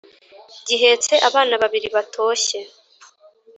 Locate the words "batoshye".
1.95-2.59